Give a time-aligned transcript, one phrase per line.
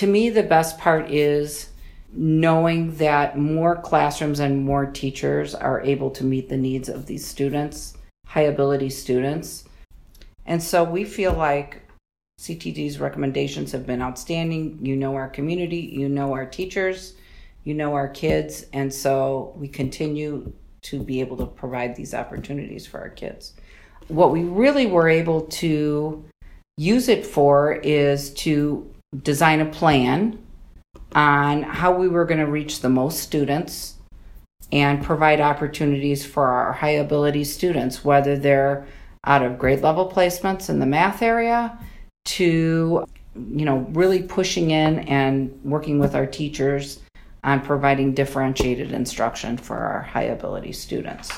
[0.00, 1.68] to me, the best part is
[2.10, 7.26] knowing that more classrooms and more teachers are able to meet the needs of these
[7.26, 9.64] students, high ability students.
[10.46, 11.82] And so we feel like
[12.40, 14.78] CTD's recommendations have been outstanding.
[14.80, 17.12] You know our community, you know our teachers,
[17.64, 22.86] you know our kids, and so we continue to be able to provide these opportunities
[22.86, 23.52] for our kids.
[24.08, 26.24] What we really were able to
[26.78, 28.90] use it for is to
[29.22, 30.38] design a plan
[31.14, 33.94] on how we were going to reach the most students
[34.72, 38.86] and provide opportunities for our high ability students, whether they're
[39.24, 41.78] out of grade level placements in the math area
[42.24, 43.04] to
[43.34, 47.00] you know really pushing in and working with our teachers
[47.44, 51.30] on providing differentiated instruction for our high ability students.